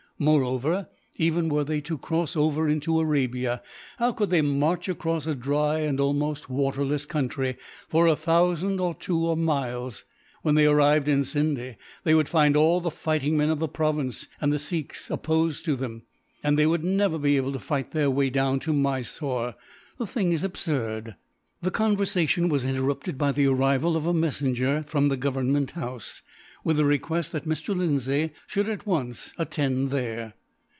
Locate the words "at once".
28.69-29.33